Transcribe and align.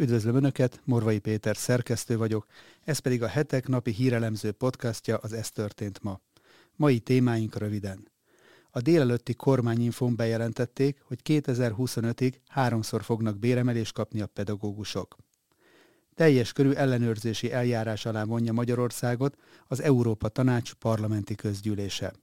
Üdvözlöm 0.00 0.34
Önöket, 0.34 0.80
Morvai 0.84 1.18
Péter 1.18 1.56
szerkesztő 1.56 2.16
vagyok, 2.16 2.46
ez 2.84 2.98
pedig 2.98 3.22
a 3.22 3.26
hetek 3.26 3.68
napi 3.68 3.90
hírelemző 3.90 4.52
podcastja 4.52 5.16
az 5.16 5.32
Ez 5.32 5.50
történt 5.50 6.02
ma. 6.02 6.20
Mai 6.76 6.98
témáink 6.98 7.56
röviden. 7.56 8.08
A 8.70 8.80
délelőtti 8.80 9.34
kormányinfón 9.34 10.16
bejelentették, 10.16 11.00
hogy 11.04 11.20
2025-ig 11.24 12.34
háromszor 12.48 13.02
fognak 13.02 13.38
béremelést 13.38 13.92
kapni 13.92 14.20
a 14.20 14.26
pedagógusok. 14.26 15.16
Teljes 16.14 16.52
körű 16.52 16.70
ellenőrzési 16.70 17.52
eljárás 17.52 18.06
alá 18.06 18.24
vonja 18.24 18.52
Magyarországot 18.52 19.36
az 19.66 19.80
Európa 19.80 20.28
Tanács 20.28 20.72
parlamenti 20.72 21.34
közgyűlése. 21.34 22.14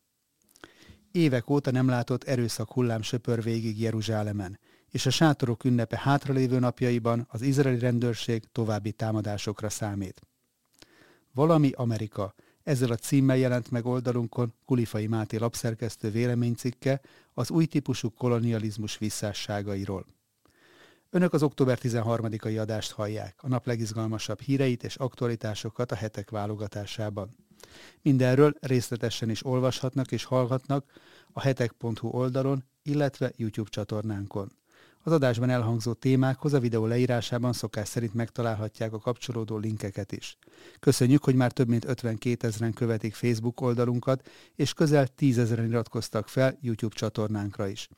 Évek 1.12 1.50
óta 1.50 1.72
nem 1.72 1.88
látott 1.88 2.24
erőszak 2.24 2.72
hullám 2.72 3.02
söpör 3.02 3.44
végig 3.44 3.82
Jeruzsálemen, 3.82 4.60
és 4.96 5.06
a 5.06 5.10
sátorok 5.10 5.64
ünnepe 5.64 5.98
hátralévő 5.98 6.60
napjaiban 6.60 7.28
az 7.30 7.42
izraeli 7.42 7.80
rendőrség 7.80 8.44
további 8.52 8.92
támadásokra 8.92 9.70
számít. 9.70 10.22
Valami 11.34 11.72
Amerika. 11.72 12.36
Ezzel 12.64 12.92
a 12.92 12.96
címmel 12.96 13.38
jelent 13.38 13.72
meg 13.72 13.86
oldalunkon 13.86 14.54
Kulifai 14.66 15.08
Máté 15.08 15.38
lapszerkesztő 15.38 16.12
véleménycikke 16.12 17.02
az 17.34 17.50
új 17.50 17.66
típusú 17.66 18.10
kolonializmus 18.10 18.98
visszásságairól. 18.98 20.06
Önök 21.10 21.34
az 21.34 21.44
október 21.44 21.80
13-ai 21.82 22.62
adást 22.62 22.92
hallják, 22.92 23.36
a 23.42 23.48
nap 23.48 23.66
legizgalmasabb 23.66 24.40
híreit 24.42 24.84
és 24.84 24.96
aktualitásokat 24.96 25.92
a 25.92 25.96
hetek 25.96 26.30
válogatásában. 26.30 27.36
Mindenről 28.02 28.54
részletesen 28.60 29.30
is 29.30 29.46
olvashatnak 29.46 30.12
és 30.12 30.24
hallhatnak 30.24 30.86
a 31.32 31.42
hetek.hu 31.42 32.08
oldalon, 32.08 32.64
illetve 32.84 33.32
YouTube 33.36 33.70
csatornánkon. 33.70 34.52
Az 35.08 35.12
adásban 35.12 35.50
elhangzó 35.50 35.94
témákhoz 35.94 36.54
a 36.54 36.60
videó 36.60 36.86
leírásában 36.86 37.54
szokás 37.54 37.88
szerint 37.88 38.14
megtalálhatják 38.14 38.94
a 38.94 39.00
kapcsolódó 39.00 39.58
linkeket 39.58 40.12
is. 40.12 40.38
Köszönjük, 40.80 41.24
hogy 41.24 41.36
már 41.36 41.52
több 41.52 41.68
mint 41.68 41.86
52 41.86 42.48
ezeren 42.48 42.74
követik 42.74 43.14
Facebook 43.14 43.62
oldalunkat, 43.62 44.30
és 44.56 44.74
közel 44.74 45.08
10 45.08 45.38
ezeren 45.38 45.66
iratkoztak 45.66 46.28
fel 46.28 46.58
YouTube 46.62 46.96
csatornánkra 46.96 47.68
is. 47.68 47.90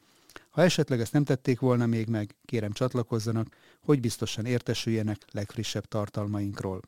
Ha 0.49 0.61
esetleg 0.61 0.99
ezt 0.99 1.13
nem 1.13 1.23
tették 1.23 1.59
volna 1.59 1.85
még 1.85 2.07
meg, 2.07 2.35
kérem 2.45 2.71
csatlakozzanak, 2.71 3.55
hogy 3.81 3.99
biztosan 3.99 4.45
értesüljenek 4.45 5.17
legfrissebb 5.31 5.85
tartalmainkról. 5.85 6.81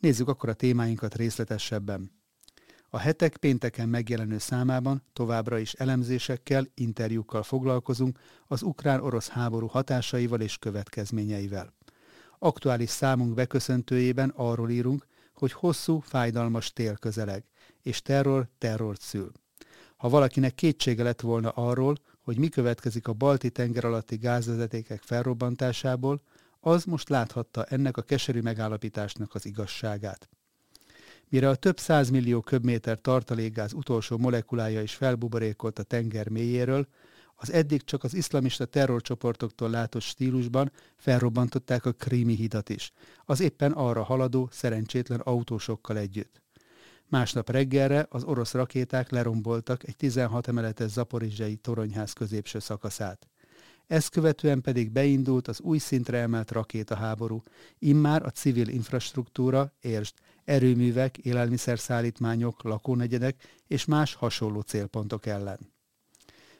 Nézzük 0.00 0.28
akkor 0.28 0.48
a 0.48 0.54
témáinkat 0.54 1.14
részletesebben. 1.14 2.19
A 2.92 2.98
hetek 2.98 3.36
pénteken 3.36 3.88
megjelenő 3.88 4.38
számában 4.38 5.02
továbbra 5.12 5.58
is 5.58 5.72
elemzésekkel, 5.72 6.66
interjúkkal 6.74 7.42
foglalkozunk 7.42 8.18
az 8.46 8.62
ukrán-orosz 8.62 9.28
háború 9.28 9.66
hatásaival 9.66 10.40
és 10.40 10.58
következményeivel. 10.58 11.72
Aktuális 12.38 12.90
számunk 12.90 13.34
beköszöntőjében 13.34 14.32
arról 14.36 14.70
írunk, 14.70 15.06
hogy 15.34 15.52
hosszú, 15.52 15.98
fájdalmas 15.98 16.72
tél 16.72 16.96
közeleg, 16.96 17.44
és 17.82 18.02
terror 18.02 18.48
terrort 18.58 19.00
szül. 19.00 19.32
Ha 19.96 20.08
valakinek 20.08 20.54
kétsége 20.54 21.02
lett 21.02 21.20
volna 21.20 21.48
arról, 21.48 21.96
hogy 22.20 22.38
mi 22.38 22.48
következik 22.48 23.08
a 23.08 23.12
balti 23.12 23.50
tenger 23.50 23.84
alatti 23.84 24.16
gázvezetékek 24.16 25.02
felrobbantásából, 25.02 26.22
az 26.60 26.84
most 26.84 27.08
láthatta 27.08 27.64
ennek 27.64 27.96
a 27.96 28.02
keserű 28.02 28.40
megállapításnak 28.40 29.34
az 29.34 29.46
igazságát. 29.46 30.28
Mire 31.30 31.48
a 31.48 31.54
több 31.54 31.78
százmillió 31.78 32.40
köbméter 32.40 33.00
tartalékgáz 33.00 33.72
utolsó 33.72 34.18
molekulája 34.18 34.82
is 34.82 34.94
felbuborékolt 34.94 35.78
a 35.78 35.82
tenger 35.82 36.28
mélyéről, 36.28 36.86
az 37.34 37.52
eddig 37.52 37.84
csak 37.84 38.04
az 38.04 38.14
iszlamista 38.14 38.64
terrorcsoportoktól 38.64 39.70
látott 39.70 40.02
stílusban 40.02 40.72
felrobbantották 40.96 41.86
a 41.86 41.92
krími 41.92 42.34
hidat 42.34 42.68
is, 42.68 42.92
az 43.24 43.40
éppen 43.40 43.72
arra 43.72 44.02
haladó, 44.02 44.48
szerencsétlen 44.52 45.20
autósokkal 45.20 45.98
együtt. 45.98 46.42
Másnap 47.08 47.50
reggelre 47.50 48.06
az 48.08 48.24
orosz 48.24 48.52
rakéták 48.52 49.10
leromboltak 49.10 49.88
egy 49.88 49.96
16 49.96 50.48
emeletes 50.48 50.90
zaporizsai 50.90 51.56
toronyház 51.56 52.12
középső 52.12 52.58
szakaszát. 52.58 53.28
Ezt 53.86 54.10
követően 54.10 54.60
pedig 54.60 54.90
beindult 54.90 55.48
az 55.48 55.60
új 55.60 55.78
szintre 55.78 56.18
emelt 56.18 56.50
rakétaháború, 56.50 57.42
immár 57.78 58.22
a 58.22 58.30
civil 58.30 58.68
infrastruktúra, 58.68 59.72
értsd, 59.80 60.14
erőművek, 60.50 61.18
élelmiszerszállítmányok, 61.18 62.62
lakónegyedek 62.62 63.60
és 63.66 63.84
más 63.84 64.14
hasonló 64.14 64.60
célpontok 64.60 65.26
ellen. 65.26 65.58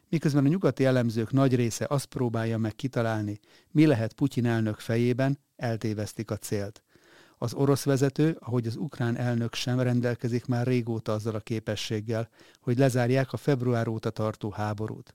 Miközben 0.09 0.45
a 0.45 0.49
nyugati 0.49 0.85
elemzők 0.85 1.33
nagy 1.33 1.55
része 1.55 1.87
azt 1.89 2.07
próbálja 2.07 2.59
meg 2.59 2.75
kitalálni, 2.75 3.41
mi 3.71 3.87
lehet 3.87 4.13
Putyin 4.13 4.47
elnök 4.47 4.79
fejében, 4.79 5.39
eltévesztik 5.57 6.31
a 6.31 6.37
célt. 6.37 6.83
Az 7.39 7.55
orosz 7.55 7.85
vezető, 7.85 8.37
ahogy 8.41 8.67
az 8.67 8.77
ukrán 8.77 9.17
elnök 9.17 9.55
sem 9.55 9.81
rendelkezik 9.81 10.47
már 10.47 10.67
régóta 10.67 11.13
azzal 11.13 11.35
a 11.35 11.41
képességgel, 11.41 12.29
hogy 12.61 12.79
lezárják 12.79 13.33
a 13.33 13.37
február 13.37 13.89
óta 13.89 14.11
tartó 14.11 14.51
háborút. 14.51 15.15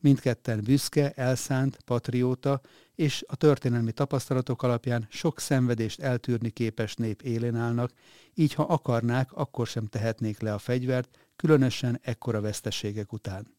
Mindketten 0.00 0.60
büszke, 0.64 1.12
elszánt, 1.12 1.76
patrióta 1.84 2.60
és 2.94 3.24
a 3.26 3.36
történelmi 3.36 3.92
tapasztalatok 3.92 4.62
alapján 4.62 5.06
sok 5.10 5.40
szenvedést 5.40 6.00
eltűrni 6.00 6.50
képes 6.50 6.94
nép 6.94 7.22
élén 7.22 7.54
állnak, 7.54 7.92
így 8.34 8.54
ha 8.54 8.62
akarnák, 8.62 9.32
akkor 9.32 9.66
sem 9.66 9.86
tehetnék 9.86 10.40
le 10.40 10.54
a 10.54 10.58
fegyvert, 10.58 11.18
különösen 11.36 12.00
ekkora 12.02 12.40
veszteségek 12.40 13.12
után. 13.12 13.54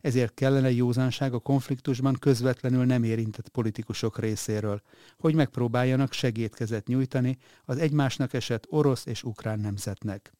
Ezért 0.00 0.34
kellene 0.34 0.70
józanság 0.70 1.34
a 1.34 1.38
konfliktusban 1.38 2.14
közvetlenül 2.14 2.84
nem 2.84 3.02
érintett 3.02 3.48
politikusok 3.48 4.18
részéről, 4.18 4.82
hogy 5.18 5.34
megpróbáljanak 5.34 6.12
segédkezet 6.12 6.86
nyújtani 6.86 7.38
az 7.64 7.78
egymásnak 7.78 8.32
esett 8.32 8.66
orosz 8.68 9.06
és 9.06 9.22
ukrán 9.22 9.60
nemzetnek. 9.60 10.32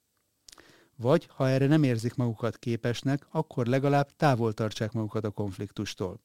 Vagy, 1.00 1.28
ha 1.34 1.48
erre 1.48 1.66
nem 1.66 1.82
érzik 1.82 2.14
magukat 2.14 2.58
képesnek, 2.58 3.26
akkor 3.30 3.66
legalább 3.66 4.16
távol 4.16 4.52
tartsák 4.52 4.92
magukat 4.92 5.24
a 5.24 5.30
konfliktustól. 5.30 6.20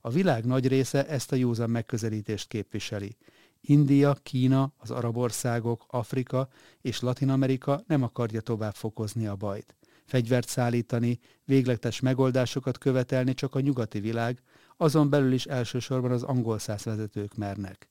A 0.00 0.10
világ 0.10 0.44
nagy 0.44 0.68
része 0.68 1.06
ezt 1.06 1.32
a 1.32 1.36
józan 1.36 1.70
megközelítést 1.70 2.48
képviseli. 2.48 3.16
India, 3.60 4.14
Kína, 4.22 4.72
az 4.76 4.90
arab 4.90 5.16
országok, 5.16 5.84
Afrika 5.88 6.48
és 6.80 7.00
Latin 7.00 7.30
Amerika 7.30 7.82
nem 7.86 8.02
akarja 8.02 8.40
tovább 8.40 8.74
fokozni 8.74 9.26
a 9.26 9.36
bajt. 9.36 9.76
Fegyvert 10.04 10.48
szállítani, 10.48 11.18
végletes 11.44 12.00
megoldásokat 12.00 12.78
követelni 12.78 13.34
csak 13.34 13.54
a 13.54 13.60
nyugati 13.60 14.00
világ, 14.00 14.42
azon 14.76 15.10
belül 15.10 15.32
is 15.32 15.44
elsősorban 15.46 16.10
az 16.10 16.22
angol 16.22 16.58
száz 16.58 16.84
vezetők 16.84 17.34
mernek. 17.34 17.88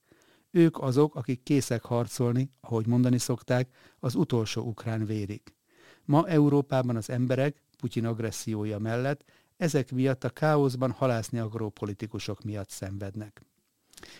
Ők 0.50 0.78
azok, 0.78 1.14
akik 1.14 1.42
készek 1.42 1.84
harcolni, 1.84 2.50
ahogy 2.60 2.86
mondani 2.86 3.18
szokták, 3.18 3.68
az 3.98 4.14
utolsó 4.14 4.62
ukrán 4.62 5.04
vérig. 5.04 5.42
Ma 6.06 6.28
Európában 6.28 6.96
az 6.96 7.10
emberek, 7.10 7.62
Putyin 7.78 8.06
agressziója 8.06 8.78
mellett, 8.78 9.24
ezek 9.56 9.92
miatt 9.92 10.24
a 10.24 10.30
káoszban 10.30 10.90
halászni 10.90 11.38
agró 11.38 11.68
politikusok 11.68 12.44
miatt 12.44 12.70
szenvednek. 12.70 13.42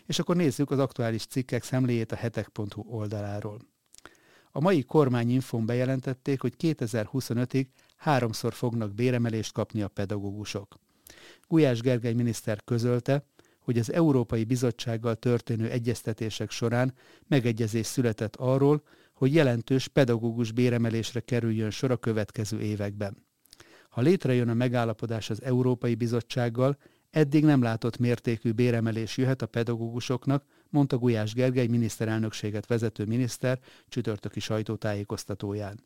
És 0.07 0.19
akkor 0.19 0.37
nézzük 0.37 0.71
az 0.71 0.79
aktuális 0.79 1.27
cikkek 1.27 1.63
szemléjét 1.63 2.13
a 2.13 2.17
hetek.hu 2.17 2.83
oldaláról. 2.87 3.61
A 4.51 4.61
mai 4.61 4.83
kormányinfón 4.83 5.67
bejelentették, 5.67 6.41
hogy 6.41 6.55
2025-ig 6.59 7.67
háromszor 7.97 8.53
fognak 8.53 8.95
béremelést 8.95 9.53
kapni 9.53 9.83
a 9.83 9.89
pedagógusok. 9.89 10.79
Gulyás 11.49 11.81
Gergely 11.81 12.13
miniszter 12.13 12.65
közölte, 12.65 13.27
hogy 13.61 13.79
az 13.79 13.93
Európai 13.93 14.45
Bizottsággal 14.45 15.15
történő 15.15 15.71
egyeztetések 15.71 16.51
során 16.51 16.95
megegyezés 17.27 17.87
született 17.87 18.37
arról, 18.37 18.83
hogy 19.17 19.35
jelentős 19.35 19.89
pedagógus 19.89 20.53
béremelésre 20.53 21.21
kerüljön 21.21 21.71
sor 21.71 21.91
a 21.91 21.97
következő 21.97 22.61
években. 22.61 23.25
Ha 23.89 24.01
létrejön 24.01 24.49
a 24.49 24.55
megállapodás 24.55 25.31
az 25.31 25.43
Európai 25.43 25.95
Bizottsággal, 25.95 26.79
eddig 27.11 27.45
nem 27.45 27.63
látott 27.63 27.99
mértékű 27.99 28.53
béremelés 28.53 29.17
jöhet 29.17 29.43
a 29.43 29.47
pedagógusoknak, 29.47 30.45
mondta 30.69 30.99
Gulyás 30.99 31.35
Gergely 31.35 31.67
miniszterelnökséget 31.67 32.67
vezető 32.67 33.05
miniszter 33.05 33.59
csütörtöki 33.89 34.41
sajtótájékoztatóján. 34.41 35.81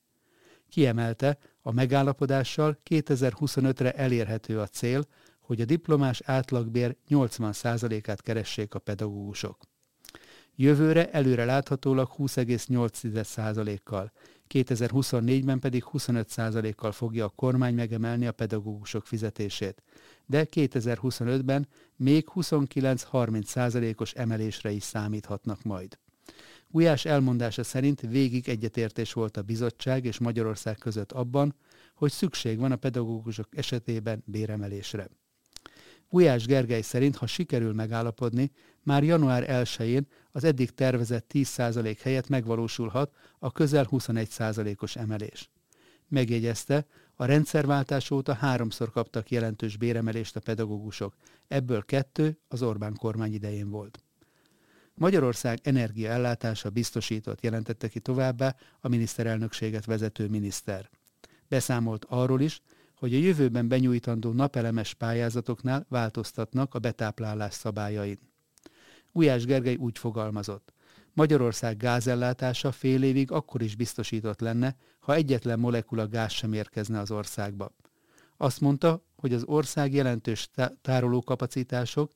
Kiemelte, 0.69 1.39
a 1.63 1.73
megállapodással 1.73 2.79
2025-re 2.91 3.93
elérhető 3.93 4.61
a 4.61 4.67
cél, 4.67 5.05
hogy 5.41 5.61
a 5.61 5.65
diplomás 5.65 6.21
átlagbér 6.25 6.97
80%-át 7.09 8.23
keressék 8.23 8.75
a 8.75 8.79
pedagógusok. 8.79 9.59
Jövőre 10.63 11.11
előre 11.11 11.45
láthatólag 11.45 12.11
20,8%-kal, 12.19 14.13
2024-ben 14.49 15.59
pedig 15.59 15.85
25%-kal 15.93 16.93
fogja 16.93 17.25
a 17.25 17.29
kormány 17.29 17.75
megemelni 17.75 18.27
a 18.27 18.33
pedagógusok 18.33 19.07
fizetését, 19.07 19.83
de 20.27 20.47
2025-ben 20.51 21.69
még 21.97 22.27
29-30%-os 22.35 24.13
emelésre 24.13 24.71
is 24.71 24.83
számíthatnak 24.83 25.63
majd. 25.63 25.99
Gulyás 26.69 27.05
elmondása 27.05 27.63
szerint 27.63 28.01
végig 28.01 28.49
egyetértés 28.49 29.13
volt 29.13 29.37
a 29.37 29.43
bizottság 29.43 30.05
és 30.05 30.19
Magyarország 30.19 30.77
között 30.77 31.13
abban, 31.13 31.55
hogy 31.95 32.11
szükség 32.11 32.59
van 32.59 32.73
a 32.73 32.77
pedagógusok 32.77 33.49
esetében 33.57 34.23
béremelésre. 34.27 35.09
Gulyás 36.11 36.47
Gergely 36.47 36.81
szerint, 36.81 37.17
ha 37.17 37.27
sikerül 37.27 37.73
megállapodni, 37.73 38.51
már 38.83 39.05
január 39.05 39.45
1-én 39.49 40.07
az 40.33 40.45
eddig 40.45 40.71
tervezett 40.71 41.31
10% 41.35 41.99
helyett 42.03 42.29
megvalósulhat 42.29 43.15
a 43.39 43.53
közel 43.53 43.89
21%-os 43.91 44.97
emelés. 44.97 45.51
Megjegyezte, 46.09 46.87
a 47.15 47.25
rendszerváltás 47.25 48.11
óta 48.11 48.35
háromszor 48.35 48.91
kaptak 48.91 49.31
jelentős 49.31 49.77
béremelést 49.77 50.37
a 50.37 50.41
pedagógusok, 50.41 51.15
ebből 51.49 51.83
kettő 51.83 52.39
az 52.49 52.63
Orbán 52.63 52.95
kormány 52.97 53.33
idején 53.33 53.71
volt. 53.71 54.03
Magyarország 54.95 55.59
energiaellátása 55.63 56.71
biztosított, 56.71 57.43
jelentette 57.43 57.89
ki 57.89 58.01
továbbá 58.01 58.57
a 58.81 58.89
miniszterelnökséget 58.89 59.85
vezető 59.85 60.29
miniszter. 60.29 60.91
Beszámolt 61.49 62.05
arról 62.09 62.41
is, 62.41 62.63
hogy 63.01 63.15
a 63.15 63.19
jövőben 63.19 63.69
benyújtandó 63.69 64.33
napelemes 64.33 64.95
pályázatoknál 64.95 65.87
változtatnak 65.89 66.75
a 66.75 66.79
betáplálás 66.79 67.55
szabályain. 67.55 68.19
Ujás 69.13 69.45
Gergely 69.45 69.77
úgy 69.77 69.99
fogalmazott. 69.99 70.73
Magyarország 71.13 71.77
gázellátása 71.77 72.73
fél 72.73 73.03
évig 73.03 73.31
akkor 73.33 73.63
is 73.63 73.77
biztosított 73.77 74.41
lenne, 74.41 74.77
ha 74.99 75.15
egyetlen 75.15 75.59
molekula 75.59 76.09
gáz 76.09 76.33
sem 76.33 76.53
érkezne 76.53 76.99
az 76.99 77.11
országba. 77.11 77.75
Azt 78.37 78.61
mondta, 78.61 79.05
hogy 79.17 79.33
az 79.33 79.45
ország 79.45 79.95
jelentős 79.95 80.51
tárolókapacitások, 80.83 82.13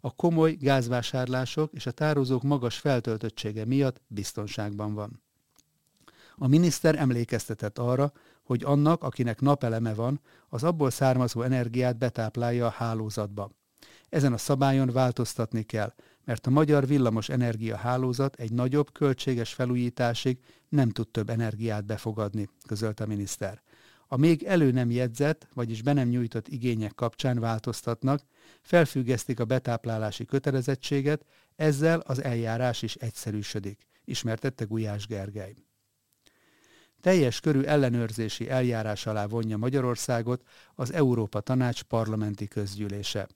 a 0.00 0.14
komoly 0.14 0.52
gázvásárlások 0.52 1.72
és 1.72 1.86
a 1.86 1.90
tározók 1.90 2.42
magas 2.42 2.78
feltöltöttsége 2.78 3.64
miatt 3.64 4.00
biztonságban 4.06 4.94
van. 4.94 5.22
A 6.34 6.46
miniszter 6.46 6.98
emlékeztetett 6.98 7.78
arra, 7.78 8.12
hogy 8.46 8.64
annak, 8.64 9.02
akinek 9.02 9.40
napeleme 9.40 9.94
van, 9.94 10.20
az 10.48 10.64
abból 10.64 10.90
származó 10.90 11.42
energiát 11.42 11.98
betáplálja 11.98 12.66
a 12.66 12.70
hálózatba. 12.70 13.50
Ezen 14.08 14.32
a 14.32 14.38
szabályon 14.38 14.90
változtatni 14.92 15.62
kell, 15.62 15.94
mert 16.24 16.46
a 16.46 16.50
magyar 16.50 16.86
villamos 16.86 17.28
energia 17.28 17.76
hálózat 17.76 18.34
egy 18.34 18.52
nagyobb, 18.52 18.92
költséges 18.92 19.54
felújításig 19.54 20.38
nem 20.68 20.90
tud 20.90 21.08
több 21.08 21.30
energiát 21.30 21.84
befogadni, 21.84 22.48
közölte 22.66 23.04
a 23.04 23.06
miniszter. 23.06 23.62
A 24.08 24.16
még 24.16 24.42
elő 24.42 24.70
nem 24.70 24.90
jegyzett, 24.90 25.48
vagyis 25.54 25.82
be 25.82 25.92
nem 25.92 26.08
nyújtott 26.08 26.48
igények 26.48 26.94
kapcsán 26.94 27.38
változtatnak, 27.38 28.20
felfüggesztik 28.62 29.40
a 29.40 29.44
betáplálási 29.44 30.24
kötelezettséget, 30.24 31.24
ezzel 31.56 31.98
az 32.00 32.22
eljárás 32.22 32.82
is 32.82 32.94
egyszerűsödik, 32.94 33.86
ismertette 34.04 34.64
Gulyás 34.64 35.06
Gergely. 35.06 35.65
Teljes 37.06 37.40
körű 37.40 37.60
ellenőrzési 37.60 38.50
eljárás 38.50 39.06
alá 39.06 39.26
vonja 39.26 39.56
Magyarországot 39.56 40.42
az 40.74 40.92
Európa 40.92 41.40
Tanács 41.40 41.82
parlamenti 41.82 42.48
közgyűlése. 42.48 43.28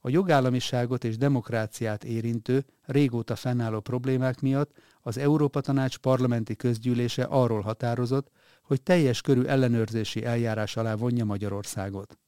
A 0.00 0.08
jogállamiságot 0.08 1.04
és 1.04 1.16
demokráciát 1.16 2.04
érintő, 2.04 2.64
régóta 2.84 3.36
fennálló 3.36 3.80
problémák 3.80 4.40
miatt 4.40 4.70
az 5.00 5.18
Európa 5.18 5.60
Tanács 5.60 5.98
parlamenti 5.98 6.56
közgyűlése 6.56 7.24
arról 7.24 7.60
határozott, 7.60 8.30
hogy 8.62 8.82
teljes 8.82 9.20
körű 9.20 9.42
ellenőrzési 9.42 10.24
eljárás 10.24 10.76
alá 10.76 10.94
vonja 10.94 11.24
Magyarországot. 11.24 12.18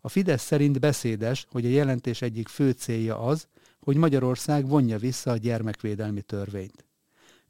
A 0.00 0.08
Fidesz 0.08 0.42
szerint 0.42 0.80
beszédes, 0.80 1.46
hogy 1.50 1.64
a 1.64 1.68
jelentés 1.68 2.22
egyik 2.22 2.48
fő 2.48 2.70
célja 2.70 3.18
az, 3.18 3.46
hogy 3.80 3.96
Magyarország 3.96 4.68
vonja 4.68 4.98
vissza 4.98 5.30
a 5.30 5.36
gyermekvédelmi 5.36 6.22
törvényt. 6.22 6.89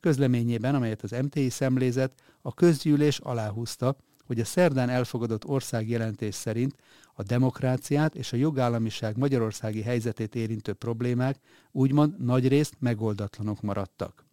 Közleményében, 0.01 0.75
amelyet 0.75 1.03
az 1.03 1.11
MTI 1.11 1.51
szemlézet, 1.51 2.13
a 2.43 2.55
közgyűlés 2.55 3.19
aláhúzta, 3.19 3.97
hogy 4.27 4.41
a 4.41 4.45
szerdán 4.45 4.89
elfogadott 4.89 5.45
országjelentés 5.45 6.35
szerint 6.35 6.75
a 7.15 7.23
demokráciát 7.23 8.15
és 8.15 8.33
a 8.33 8.37
jogállamiság 8.37 9.17
magyarországi 9.17 9.83
helyzetét 9.83 10.35
érintő 10.35 10.73
problémák 10.73 11.37
úgymond 11.73 12.25
nagyrészt 12.25 12.75
megoldatlanok 12.79 13.61
maradtak. 13.61 14.25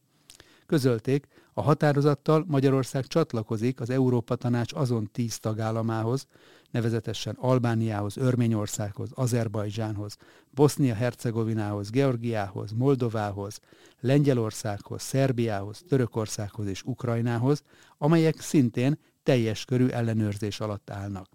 Közölték, 0.65 1.27
a 1.57 1.61
határozattal 1.61 2.45
Magyarország 2.47 3.07
csatlakozik 3.07 3.79
az 3.79 3.89
Európa 3.89 4.35
Tanács 4.35 4.73
azon 4.73 5.09
tíz 5.11 5.39
tagállamához, 5.39 6.27
nevezetesen 6.71 7.35
Albániához, 7.39 8.17
Örményországhoz, 8.17 9.09
Azerbajdzsánhoz, 9.13 10.17
Bosznia-Hercegovinához, 10.51 11.89
Georgiához, 11.89 12.71
Moldovához, 12.71 13.59
Lengyelországhoz, 13.99 15.01
Szerbiához, 15.01 15.83
Törökországhoz 15.87 16.67
és 16.67 16.83
Ukrajnához, 16.83 17.63
amelyek 17.97 18.39
szintén 18.39 18.99
teljes 19.23 19.65
körű 19.65 19.87
ellenőrzés 19.87 20.59
alatt 20.59 20.89
állnak. 20.89 21.29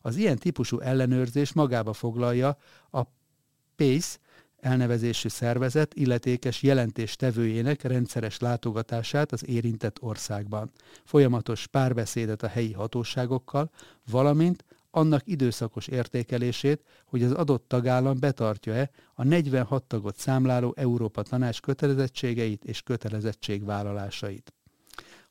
Az 0.00 0.16
ilyen 0.16 0.38
típusú 0.38 0.78
ellenőrzés 0.78 1.52
magába 1.52 1.92
foglalja 1.92 2.56
a 2.90 3.02
PACE 3.76 4.18
elnevezésű 4.64 5.28
szervezet 5.28 5.94
illetékes 5.94 6.62
jelentéstevőjének 6.62 7.82
rendszeres 7.82 8.38
látogatását 8.38 9.32
az 9.32 9.48
érintett 9.48 10.02
országban, 10.02 10.70
folyamatos 11.04 11.66
párbeszédet 11.66 12.42
a 12.42 12.48
helyi 12.48 12.72
hatóságokkal, 12.72 13.70
valamint 14.10 14.64
annak 14.90 15.20
időszakos 15.24 15.86
értékelését, 15.86 16.82
hogy 17.06 17.22
az 17.22 17.32
adott 17.32 17.68
tagállam 17.68 18.18
betartja-e 18.18 18.90
a 19.14 19.24
46 19.24 19.84
tagot 19.84 20.16
számláló 20.16 20.74
Európa 20.76 21.22
Tanács 21.22 21.60
kötelezettségeit 21.60 22.64
és 22.64 22.82
kötelezettségvállalásait. 22.82 24.52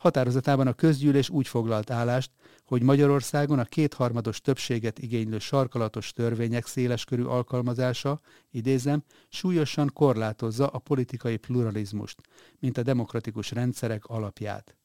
Határozatában 0.03 0.67
a 0.67 0.73
közgyűlés 0.73 1.29
úgy 1.29 1.47
foglalt 1.47 1.89
állást, 1.89 2.31
hogy 2.65 2.81
Magyarországon 2.81 3.59
a 3.59 3.63
kétharmados 3.63 4.41
többséget 4.41 5.00
igénylő 5.00 5.39
sarkalatos 5.39 6.13
törvények 6.13 6.65
széleskörű 6.65 7.23
alkalmazása, 7.23 8.19
idézem, 8.51 9.03
súlyosan 9.29 9.89
korlátozza 9.94 10.67
a 10.67 10.77
politikai 10.77 11.38
pluralizmust, 11.38 12.21
mint 12.59 12.77
a 12.77 12.83
demokratikus 12.83 13.51
rendszerek 13.51 14.05
alapját. 14.05 14.75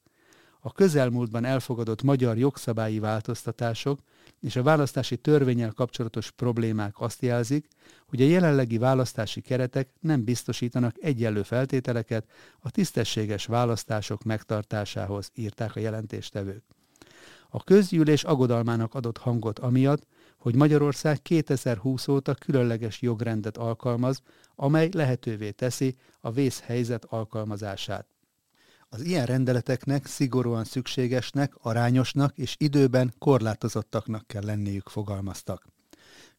A 0.60 0.72
közelmúltban 0.72 1.44
elfogadott 1.44 2.02
magyar 2.02 2.38
jogszabályi 2.38 2.98
változtatások 2.98 3.98
és 4.40 4.56
a 4.56 4.62
választási 4.62 5.16
törvényel 5.16 5.72
kapcsolatos 5.72 6.30
problémák 6.30 7.00
azt 7.00 7.22
jelzik, 7.22 7.68
hogy 8.06 8.22
a 8.22 8.26
jelenlegi 8.26 8.78
választási 8.78 9.40
keretek 9.40 9.88
nem 10.00 10.24
biztosítanak 10.24 10.94
egyenlő 11.00 11.42
feltételeket 11.42 12.26
a 12.58 12.70
tisztességes 12.70 13.46
választások 13.46 14.22
megtartásához, 14.22 15.30
írták 15.34 15.76
a 15.76 15.80
jelentéstevők. 15.80 16.62
A 17.48 17.64
közgyűlés 17.64 18.24
agodalmának 18.24 18.94
adott 18.94 19.18
hangot 19.18 19.58
amiatt, 19.58 20.06
hogy 20.38 20.54
Magyarország 20.54 21.22
2020 21.22 22.08
óta 22.08 22.34
különleges 22.34 23.02
jogrendet 23.02 23.56
alkalmaz, 23.56 24.22
amely 24.54 24.88
lehetővé 24.92 25.50
teszi 25.50 25.96
a 26.20 26.30
vészhelyzet 26.30 27.04
alkalmazását. 27.04 28.06
Az 28.90 29.04
ilyen 29.04 29.26
rendeleteknek 29.26 30.06
szigorúan 30.06 30.64
szükségesnek, 30.64 31.54
arányosnak 31.62 32.38
és 32.38 32.54
időben 32.58 33.14
korlátozottaknak 33.18 34.26
kell 34.26 34.44
lenniük, 34.44 34.88
fogalmaztak. 34.88 35.66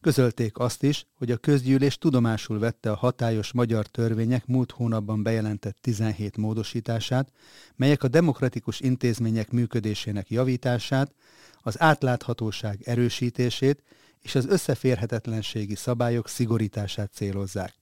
Közölték 0.00 0.58
azt 0.58 0.82
is, 0.82 1.06
hogy 1.14 1.30
a 1.30 1.36
közgyűlés 1.36 1.98
tudomásul 1.98 2.58
vette 2.58 2.90
a 2.90 2.96
hatályos 2.96 3.52
magyar 3.52 3.86
törvények 3.86 4.46
múlt 4.46 4.70
hónapban 4.70 5.22
bejelentett 5.22 5.76
17 5.80 6.36
módosítását, 6.36 7.32
melyek 7.76 8.02
a 8.02 8.08
demokratikus 8.08 8.80
intézmények 8.80 9.50
működésének 9.50 10.30
javítását, 10.30 11.14
az 11.62 11.80
átláthatóság 11.80 12.82
erősítését 12.84 13.82
és 14.20 14.34
az 14.34 14.46
összeférhetetlenségi 14.46 15.74
szabályok 15.74 16.28
szigorítását 16.28 17.12
célozzák. 17.12 17.79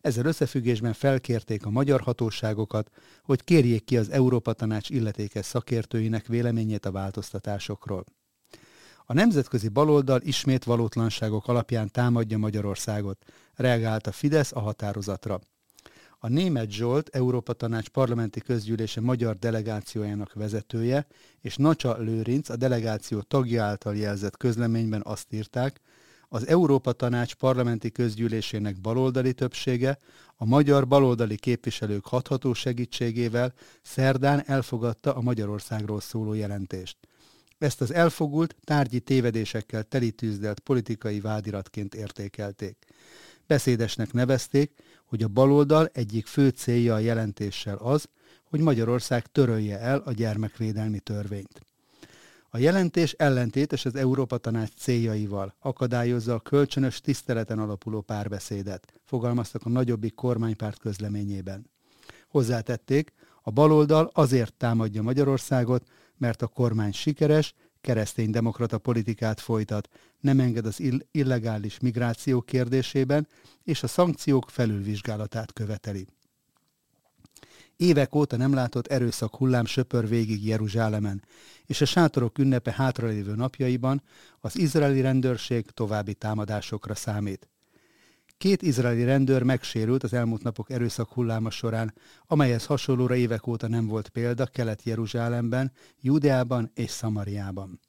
Ezzel 0.00 0.24
összefüggésben 0.24 0.92
felkérték 0.92 1.66
a 1.66 1.70
magyar 1.70 2.00
hatóságokat, 2.00 2.90
hogy 3.22 3.44
kérjék 3.44 3.84
ki 3.84 3.96
az 3.96 4.10
Európa 4.10 4.52
Tanács 4.52 4.90
illetékes 4.90 5.46
szakértőinek 5.46 6.26
véleményét 6.26 6.86
a 6.86 6.90
változtatásokról. 6.90 8.04
A 9.06 9.12
nemzetközi 9.12 9.68
baloldal 9.68 10.20
ismét 10.22 10.64
valótlanságok 10.64 11.48
alapján 11.48 11.90
támadja 11.90 12.38
Magyarországot, 12.38 13.24
reagált 13.54 14.06
a 14.06 14.12
Fidesz 14.12 14.52
a 14.52 14.60
határozatra. 14.60 15.40
A 16.18 16.28
német 16.28 16.70
Zsolt 16.70 17.08
Európa 17.08 17.52
Tanács 17.52 17.88
parlamenti 17.88 18.40
közgyűlése 18.40 19.00
magyar 19.00 19.36
delegációjának 19.36 20.32
vezetője 20.32 21.06
és 21.40 21.56
Nacsa 21.56 21.96
Lőrinc 21.98 22.48
a 22.48 22.56
delegáció 22.56 23.20
tagja 23.20 23.64
által 23.64 23.96
jelzett 23.96 24.36
közleményben 24.36 25.02
azt 25.04 25.32
írták, 25.32 25.80
az 26.32 26.46
Európa 26.46 26.92
Tanács 26.92 27.34
parlamenti 27.34 27.90
közgyűlésének 27.90 28.80
baloldali 28.80 29.32
többsége 29.32 29.98
a 30.36 30.44
magyar 30.44 30.86
baloldali 30.86 31.36
képviselők 31.36 32.06
hatható 32.06 32.52
segítségével 32.52 33.52
szerdán 33.82 34.42
elfogadta 34.46 35.14
a 35.14 35.20
Magyarországról 35.20 36.00
szóló 36.00 36.32
jelentést. 36.32 36.96
Ezt 37.58 37.80
az 37.80 37.92
elfogult, 37.92 38.56
tárgyi 38.64 39.00
tévedésekkel 39.00 39.82
telitűzdelt 39.82 40.60
politikai 40.60 41.20
vádiratként 41.20 41.94
értékelték. 41.94 42.76
Beszédesnek 43.46 44.12
nevezték, 44.12 44.72
hogy 45.04 45.22
a 45.22 45.28
baloldal 45.28 45.90
egyik 45.92 46.26
fő 46.26 46.48
célja 46.48 46.94
a 46.94 46.98
jelentéssel 46.98 47.76
az, 47.76 48.08
hogy 48.44 48.60
Magyarország 48.60 49.26
törölje 49.26 49.78
el 49.78 50.02
a 50.04 50.12
gyermekvédelmi 50.12 50.98
törvényt. 50.98 51.69
A 52.52 52.58
jelentés 52.58 53.12
ellentétes 53.12 53.84
az 53.84 53.94
Európa 53.94 54.38
Tanács 54.38 54.72
céljaival, 54.76 55.54
akadályozza 55.60 56.34
a 56.34 56.40
kölcsönös 56.40 57.00
tiszteleten 57.00 57.58
alapuló 57.58 58.00
párbeszédet, 58.00 58.92
fogalmaztak 59.04 59.64
a 59.64 59.68
nagyobbik 59.68 60.14
kormánypárt 60.14 60.78
közleményében. 60.78 61.70
Hozzátették, 62.28 63.12
a 63.42 63.50
baloldal 63.50 64.10
azért 64.12 64.54
támadja 64.54 65.02
Magyarországot, 65.02 65.88
mert 66.16 66.42
a 66.42 66.46
kormány 66.46 66.92
sikeres, 66.92 67.54
kereszténydemokrata 67.80 68.78
politikát 68.78 69.40
folytat, 69.40 69.88
nem 70.20 70.40
enged 70.40 70.66
az 70.66 70.82
illegális 71.10 71.78
migráció 71.78 72.40
kérdésében, 72.40 73.28
és 73.64 73.82
a 73.82 73.86
szankciók 73.86 74.50
felülvizsgálatát 74.50 75.52
követeli. 75.52 76.06
Évek 77.80 78.14
óta 78.14 78.36
nem 78.36 78.54
látott 78.54 78.86
erőszak 78.86 79.36
hullám 79.36 79.64
söpör 79.64 80.08
végig 80.08 80.46
Jeruzsálemen, 80.46 81.24
és 81.66 81.80
a 81.80 81.84
sátorok 81.84 82.38
ünnepe 82.38 82.72
hátralévő 82.72 83.34
napjaiban 83.34 84.02
az 84.40 84.58
izraeli 84.58 85.00
rendőrség 85.00 85.70
további 85.70 86.14
támadásokra 86.14 86.94
számít. 86.94 87.48
Két 88.38 88.62
izraeli 88.62 89.04
rendőr 89.04 89.42
megsérült 89.42 90.02
az 90.02 90.12
elmúlt 90.12 90.42
napok 90.42 90.70
erőszak 90.70 91.12
hulláma 91.12 91.50
során, 91.50 91.94
amelyhez 92.26 92.66
hasonlóra 92.66 93.14
évek 93.14 93.46
óta 93.46 93.68
nem 93.68 93.86
volt 93.86 94.08
példa 94.08 94.46
Kelet-Jeruzsálemben, 94.46 95.72
Júdeában 96.00 96.70
és 96.74 96.90
Szamariában. 96.90 97.80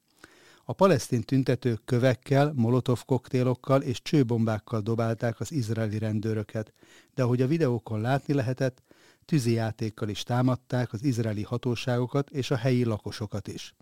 A 0.65 0.74
palesztin 0.74 1.21
tüntetők 1.21 1.81
kövekkel, 1.86 2.51
molotov 2.55 3.03
koktélokkal 3.05 3.81
és 3.81 4.01
csőbombákkal 4.01 4.81
dobálták 4.81 5.39
az 5.39 5.51
izraeli 5.51 5.98
rendőröket, 5.98 6.74
de 7.15 7.24
ahogy 7.24 7.41
a 7.41 7.48
videókon 7.48 8.01
látni 8.01 8.33
lehetett, 8.33 8.81
tűzijátékkal 9.25 10.10
is 10.10 10.24
támadták 10.24 10.94
az 10.94 11.04
izraeli 11.04 11.44
hatóságokat 11.44 12.30
és 12.30 12.51
a 12.51 12.56
helyi 12.56 12.84
lakosokat 12.84 13.48
is. 13.48 13.75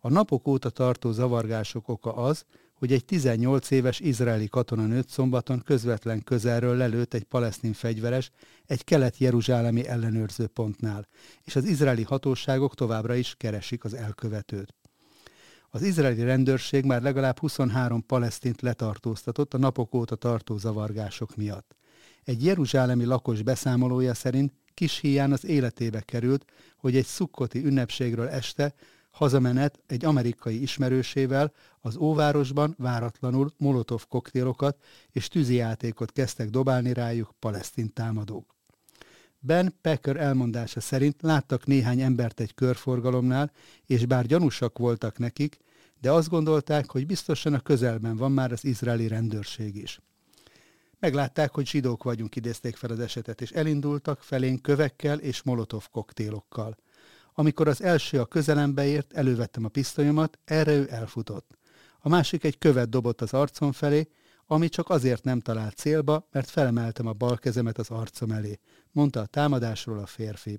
A 0.00 0.08
napok 0.08 0.46
óta 0.48 0.70
tartó 0.70 1.12
zavargások 1.12 1.88
oka 1.88 2.14
az, 2.14 2.44
hogy 2.74 2.92
egy 2.92 3.04
18 3.04 3.70
éves 3.70 4.00
izraeli 4.00 4.48
katonanőt 4.48 5.08
szombaton 5.08 5.62
közvetlen 5.62 6.22
közelről 6.22 6.76
lelőtt 6.76 7.14
egy 7.14 7.24
palesztin 7.24 7.72
fegyveres 7.72 8.30
egy 8.66 8.84
kelet-jeruzsálemi 8.84 9.86
ellenőrző 9.86 10.46
pontnál, 10.46 11.08
és 11.42 11.56
az 11.56 11.64
izraeli 11.64 12.02
hatóságok 12.02 12.74
továbbra 12.74 13.14
is 13.14 13.34
keresik 13.36 13.84
az 13.84 13.94
elkövetőt. 13.94 14.74
Az 15.70 15.82
izraeli 15.82 16.22
rendőrség 16.22 16.84
már 16.84 17.02
legalább 17.02 17.38
23 17.38 18.06
palesztint 18.06 18.62
letartóztatott 18.62 19.54
a 19.54 19.58
napok 19.58 19.94
óta 19.94 20.14
tartó 20.16 20.56
zavargások 20.56 21.36
miatt. 21.36 21.76
Egy 22.24 22.44
jeruzsálemi 22.44 23.04
lakos 23.04 23.42
beszámolója 23.42 24.14
szerint 24.14 24.52
kis 24.74 24.98
híján 24.98 25.32
az 25.32 25.44
életébe 25.44 26.00
került, 26.00 26.44
hogy 26.76 26.96
egy 26.96 27.04
szukkoti 27.04 27.64
ünnepségről 27.64 28.28
este 28.28 28.74
hazamenet 29.10 29.80
egy 29.86 30.04
amerikai 30.04 30.62
ismerősével 30.62 31.52
az 31.80 31.96
óvárosban 31.96 32.74
váratlanul 32.78 33.52
molotov 33.56 34.04
koktélokat 34.08 34.82
és 35.10 35.28
tűzijátékot 35.28 36.12
kezdtek 36.12 36.50
dobálni 36.50 36.92
rájuk 36.92 37.30
palesztin 37.38 37.92
támadók. 37.92 38.54
Ben 39.38 39.74
Pecker 39.80 40.16
elmondása 40.16 40.80
szerint 40.80 41.22
láttak 41.22 41.66
néhány 41.66 42.00
embert 42.00 42.40
egy 42.40 42.54
körforgalomnál, 42.54 43.52
és 43.86 44.06
bár 44.06 44.26
gyanúsak 44.26 44.78
voltak 44.78 45.18
nekik, 45.18 45.58
de 46.00 46.10
azt 46.12 46.28
gondolták, 46.28 46.90
hogy 46.90 47.06
biztosan 47.06 47.54
a 47.54 47.60
közelben 47.60 48.16
van 48.16 48.32
már 48.32 48.52
az 48.52 48.64
izraeli 48.64 49.08
rendőrség 49.08 49.76
is. 49.76 50.00
Meglátták, 50.98 51.54
hogy 51.54 51.66
zsidók 51.66 52.02
vagyunk, 52.02 52.36
idézték 52.36 52.76
fel 52.76 52.90
az 52.90 52.98
esetet, 52.98 53.40
és 53.40 53.50
elindultak 53.50 54.22
felénk 54.22 54.62
kövekkel 54.62 55.18
és 55.18 55.42
molotov 55.42 55.88
koktélokkal. 55.90 56.76
Amikor 57.34 57.68
az 57.68 57.82
első 57.82 58.20
a 58.20 58.26
közelembe 58.26 58.86
ért, 58.86 59.12
elővettem 59.12 59.64
a 59.64 59.68
pisztolyomat, 59.68 60.38
erre 60.44 60.72
ő 60.72 60.86
elfutott. 60.90 61.58
A 61.98 62.08
másik 62.08 62.44
egy 62.44 62.58
követ 62.58 62.88
dobott 62.88 63.20
az 63.20 63.32
arcom 63.32 63.72
felé, 63.72 64.08
ami 64.46 64.68
csak 64.68 64.90
azért 64.90 65.24
nem 65.24 65.40
talált 65.40 65.76
célba, 65.76 66.28
mert 66.32 66.50
felemeltem 66.50 67.06
a 67.06 67.12
bal 67.12 67.36
kezemet 67.36 67.78
az 67.78 67.90
arcom 67.90 68.30
elé, 68.30 68.58
mondta 68.92 69.20
a 69.20 69.26
támadásról 69.26 69.98
a 69.98 70.06
férfi. 70.06 70.58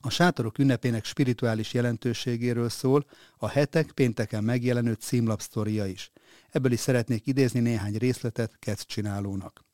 A 0.00 0.10
sátorok 0.10 0.58
ünnepének 0.58 1.04
spirituális 1.04 1.72
jelentőségéről 1.72 2.68
szól 2.68 3.06
a 3.36 3.48
hetek 3.48 3.92
pénteken 3.92 4.44
megjelenő 4.44 4.92
címlapsztoria 4.92 5.86
is. 5.86 6.10
Ebből 6.52 6.72
is 6.72 6.80
szeretnék 6.80 7.26
idézni 7.26 7.60
néhány 7.60 7.96
részletet 7.96 8.56
Ketsz 8.58 8.84
csinálónak. 8.84 9.64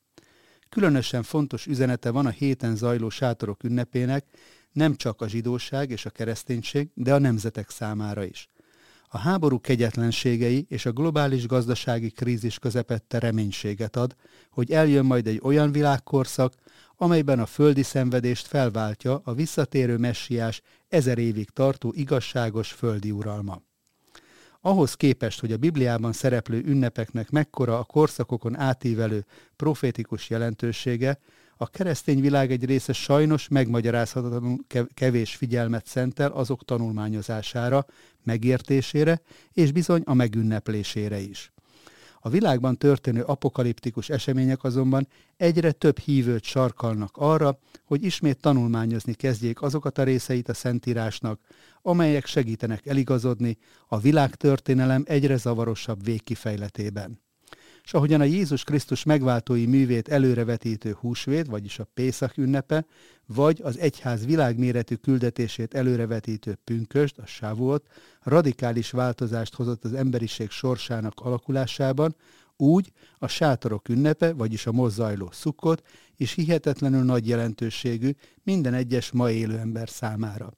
Különösen 0.68 1.22
fontos 1.22 1.66
üzenete 1.66 2.10
van 2.10 2.26
a 2.26 2.30
héten 2.30 2.76
zajló 2.76 3.08
sátorok 3.08 3.64
ünnepének, 3.64 4.24
nem 4.72 4.96
csak 4.96 5.20
a 5.20 5.28
zsidóság 5.28 5.90
és 5.90 6.06
a 6.06 6.10
kereszténység, 6.10 6.90
de 6.94 7.14
a 7.14 7.18
nemzetek 7.18 7.70
számára 7.70 8.24
is. 8.24 8.48
A 9.08 9.18
háború 9.18 9.60
kegyetlenségei 9.60 10.66
és 10.68 10.86
a 10.86 10.92
globális 10.92 11.46
gazdasági 11.46 12.10
krízis 12.10 12.58
közepette 12.58 13.18
reménységet 13.18 13.96
ad, 13.96 14.16
hogy 14.50 14.70
eljön 14.70 15.04
majd 15.04 15.26
egy 15.26 15.40
olyan 15.42 15.72
világkorszak, 15.72 16.54
amelyben 16.96 17.40
a 17.40 17.46
földi 17.46 17.82
szenvedést 17.82 18.46
felváltja 18.46 19.20
a 19.24 19.34
visszatérő 19.34 19.96
messiás 19.96 20.62
ezer 20.88 21.18
évig 21.18 21.50
tartó 21.50 21.92
igazságos 21.96 22.72
földi 22.72 23.10
uralma. 23.10 23.67
Ahhoz 24.60 24.94
képest, 24.94 25.40
hogy 25.40 25.52
a 25.52 25.56
Bibliában 25.56 26.12
szereplő 26.12 26.62
ünnepeknek 26.64 27.30
mekkora 27.30 27.78
a 27.78 27.84
korszakokon 27.84 28.56
átívelő 28.56 29.24
profétikus 29.56 30.30
jelentősége, 30.30 31.18
a 31.56 31.68
keresztény 31.68 32.20
világ 32.20 32.50
egy 32.50 32.64
része 32.64 32.92
sajnos 32.92 33.48
megmagyarázhatatlanul 33.48 34.58
kevés 34.94 35.36
figyelmet 35.36 35.86
szentel 35.86 36.30
azok 36.30 36.64
tanulmányozására, 36.64 37.86
megértésére 38.24 39.20
és 39.52 39.72
bizony 39.72 40.02
a 40.04 40.14
megünneplésére 40.14 41.18
is. 41.18 41.52
A 42.20 42.28
világban 42.28 42.76
történő 42.76 43.22
apokaliptikus 43.22 44.08
események 44.08 44.64
azonban 44.64 45.08
egyre 45.36 45.72
több 45.72 45.98
hívőt 45.98 46.44
sarkalnak 46.44 47.16
arra, 47.16 47.58
hogy 47.84 48.04
ismét 48.04 48.40
tanulmányozni 48.40 49.14
kezdjék 49.14 49.62
azokat 49.62 49.98
a 49.98 50.02
részeit 50.02 50.48
a 50.48 50.54
Szentírásnak, 50.54 51.40
amelyek 51.82 52.26
segítenek 52.26 52.86
eligazodni 52.86 53.58
a 53.88 53.98
világtörténelem 53.98 55.02
egyre 55.06 55.36
zavarosabb 55.36 56.04
végkifejletében 56.04 57.26
és 57.88 57.94
ahogyan 57.94 58.20
a 58.20 58.24
Jézus 58.24 58.64
Krisztus 58.64 59.02
megváltói 59.02 59.66
művét 59.66 60.08
előrevetítő 60.08 60.96
húsvét, 61.00 61.46
vagyis 61.46 61.78
a 61.78 61.88
Pészak 61.94 62.36
ünnepe, 62.36 62.86
vagy 63.26 63.60
az 63.62 63.78
egyház 63.78 64.26
világméretű 64.26 64.94
küldetését 64.94 65.74
előrevetítő 65.74 66.58
pünköst, 66.64 67.18
a 67.18 67.26
Sávuot, 67.26 67.86
radikális 68.22 68.90
változást 68.90 69.54
hozott 69.54 69.84
az 69.84 69.92
emberiség 69.92 70.50
sorsának 70.50 71.20
alakulásában, 71.20 72.16
úgy 72.56 72.92
a 73.18 73.26
sátorok 73.26 73.88
ünnepe, 73.88 74.32
vagyis 74.32 74.66
a 74.66 74.72
most 74.72 74.94
zajló 74.94 75.28
szukkot, 75.32 75.82
is 76.16 76.32
hihetetlenül 76.32 77.04
nagy 77.04 77.28
jelentőségű 77.28 78.10
minden 78.42 78.74
egyes 78.74 79.10
ma 79.10 79.30
élő 79.30 79.58
ember 79.58 79.88
számára. 79.88 80.52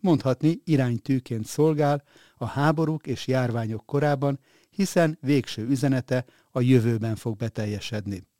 Mondhatni 0.00 0.60
iránytűként 0.64 1.46
szolgál 1.46 2.02
a 2.36 2.46
háborúk 2.46 3.06
és 3.06 3.26
járványok 3.26 3.86
korában, 3.86 4.38
hiszen 4.70 5.18
végső 5.20 5.66
üzenete 5.66 6.24
a 6.52 6.60
jövőben 6.60 7.16
fog 7.16 7.36
beteljesedni. 7.36 8.30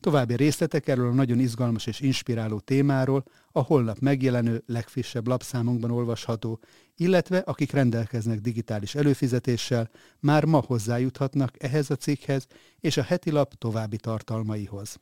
További 0.00 0.36
részletek 0.36 0.88
erről 0.88 1.08
a 1.08 1.14
nagyon 1.14 1.38
izgalmas 1.38 1.86
és 1.86 2.00
inspiráló 2.00 2.58
témáról 2.58 3.24
a 3.52 3.60
holnap 3.60 3.98
megjelenő 3.98 4.62
legfrissebb 4.66 5.26
lapszámunkban 5.26 5.90
olvasható, 5.90 6.60
illetve 6.96 7.38
akik 7.38 7.72
rendelkeznek 7.72 8.40
digitális 8.40 8.94
előfizetéssel, 8.94 9.90
már 10.20 10.44
ma 10.44 10.60
hozzájuthatnak 10.66 11.62
ehhez 11.62 11.90
a 11.90 11.96
cikkhez 11.96 12.46
és 12.80 12.96
a 12.96 13.02
heti 13.02 13.30
lap 13.30 13.54
további 13.54 13.96
tartalmaihoz. 13.96 15.00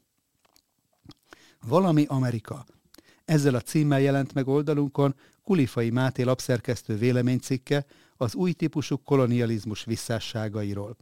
Valami 1.67 2.05
Amerika. 2.09 2.65
Ezzel 3.25 3.55
a 3.55 3.61
címmel 3.61 4.01
jelent 4.01 4.35
meg 4.35 4.49
oldalunkon 4.49 5.15
Kulifai 5.43 5.91
Máté 5.91 6.23
lapszerkesztő 6.23 6.97
véleménycikke 6.97 7.87
az 8.17 8.35
új 8.35 8.53
típusú 8.53 9.03
kolonializmus 9.03 9.85
visszásságairól. 9.85 10.97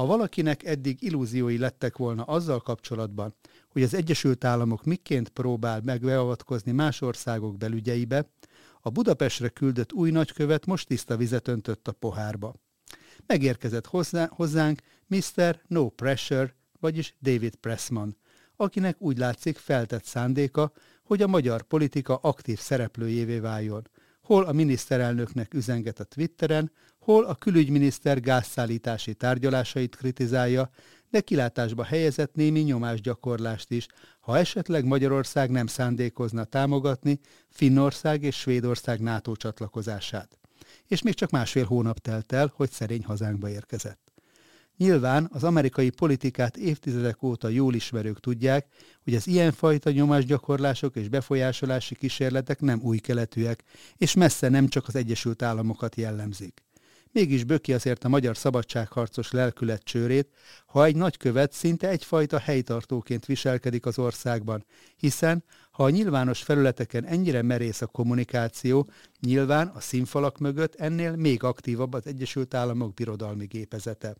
Ha 0.00 0.06
valakinek 0.06 0.64
eddig 0.64 1.02
illúziói 1.02 1.58
lettek 1.58 1.96
volna 1.96 2.22
azzal 2.22 2.60
kapcsolatban, 2.60 3.34
hogy 3.68 3.82
az 3.82 3.94
Egyesült 3.94 4.44
Államok 4.44 4.84
miként 4.84 5.28
próbál 5.28 5.80
megbeavatkozni 5.84 6.72
más 6.72 7.00
országok 7.00 7.56
belügyeibe, 7.56 8.30
a 8.80 8.90
Budapestre 8.90 9.48
küldött 9.48 9.92
új 9.92 10.10
nagykövet 10.10 10.66
most 10.66 10.86
tiszta 10.86 11.16
vizet 11.16 11.48
öntött 11.48 11.88
a 11.88 11.92
pohárba. 11.92 12.54
Megérkezett 13.26 13.86
hozzá, 13.86 14.28
hozzánk 14.32 14.80
Mr. 15.06 15.60
No 15.66 15.88
Pressure, 15.88 16.54
vagyis 16.78 17.14
David 17.22 17.54
Pressman, 17.54 18.16
akinek 18.56 19.00
úgy 19.00 19.18
látszik 19.18 19.56
feltett 19.56 20.04
szándéka, 20.04 20.72
hogy 21.02 21.22
a 21.22 21.26
magyar 21.26 21.62
politika 21.62 22.16
aktív 22.16 22.58
szereplőjévé 22.58 23.38
váljon, 23.38 23.88
hol 24.22 24.44
a 24.44 24.52
miniszterelnöknek 24.52 25.54
üzenget 25.54 26.00
a 26.00 26.04
Twitteren, 26.04 26.72
hol 26.98 27.24
a 27.24 27.34
külügyminiszter 27.34 28.20
gázszállítási 28.20 29.14
tárgyalásait 29.14 29.96
kritizálja, 29.96 30.70
de 31.10 31.20
kilátásba 31.20 31.84
helyezett 31.84 32.34
némi 32.34 32.60
nyomásgyakorlást 32.60 33.70
is, 33.70 33.86
ha 34.20 34.38
esetleg 34.38 34.84
Magyarország 34.84 35.50
nem 35.50 35.66
szándékozna 35.66 36.44
támogatni 36.44 37.20
Finnország 37.48 38.22
és 38.22 38.36
Svédország 38.36 39.00
NATO 39.00 39.36
csatlakozását. 39.36 40.38
és 40.86 41.02
még 41.02 41.14
csak 41.14 41.30
másfél 41.30 41.64
hónap 41.64 41.98
telt 41.98 42.32
el, 42.32 42.52
hogy 42.54 42.70
szerény 42.70 43.04
hazánkba 43.04 43.48
érkezett. 43.48 44.09
Nyilván 44.80 45.28
az 45.32 45.44
amerikai 45.44 45.90
politikát 45.90 46.56
évtizedek 46.56 47.22
óta 47.22 47.48
jól 47.48 47.74
ismerők 47.74 48.20
tudják, 48.20 48.66
hogy 49.04 49.14
az 49.14 49.26
ilyenfajta 49.26 49.90
nyomásgyakorlások 49.90 50.96
és 50.96 51.08
befolyásolási 51.08 51.94
kísérletek 51.94 52.60
nem 52.60 52.80
új 52.82 52.98
keletűek, 52.98 53.64
és 53.96 54.14
messze 54.14 54.48
nem 54.48 54.68
csak 54.68 54.88
az 54.88 54.96
Egyesült 54.96 55.42
Államokat 55.42 55.96
jellemzik. 55.96 56.64
Mégis 57.12 57.44
böki 57.44 57.72
azért 57.72 58.04
a 58.04 58.08
magyar 58.08 58.36
szabadságharcos 58.36 59.30
lelkület 59.30 59.82
csőrét, 59.82 60.28
ha 60.66 60.84
egy 60.84 60.96
nagykövet 60.96 61.52
szinte 61.52 61.88
egyfajta 61.88 62.38
helytartóként 62.38 63.26
viselkedik 63.26 63.86
az 63.86 63.98
országban, 63.98 64.64
hiszen 64.96 65.44
ha 65.70 65.84
a 65.84 65.90
nyilvános 65.90 66.42
felületeken 66.42 67.04
ennyire 67.04 67.42
merész 67.42 67.80
a 67.80 67.86
kommunikáció, 67.86 68.90
nyilván 69.20 69.66
a 69.66 69.80
színfalak 69.80 70.38
mögött 70.38 70.74
ennél 70.74 71.16
még 71.16 71.42
aktívabb 71.42 71.92
az 71.92 72.06
Egyesült 72.06 72.54
Államok 72.54 72.94
birodalmi 72.94 73.46
gépezete. 73.46 74.14